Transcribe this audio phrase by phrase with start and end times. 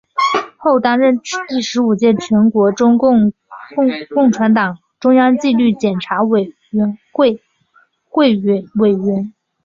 [0.57, 3.11] 后担任第十五届全国中国
[4.15, 7.39] 共产党中央纪律检查委员会
[8.15, 8.63] 委员。